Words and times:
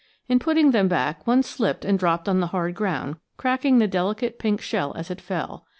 In 0.27 0.39
putting 0.39 0.71
them 0.71 0.87
back 0.87 1.27
one 1.27 1.43
slipped 1.43 1.85
and 1.85 1.99
dropped 1.99 2.27
on 2.27 2.39
the 2.39 2.47
hard 2.47 2.73
ground, 2.73 3.17
cracking 3.37 3.77
the 3.77 3.87
delicate 3.87 4.39
pink 4.39 4.59
shell 4.59 4.95
as 4.95 5.11
it 5.11 5.21
fell. 5.21 5.67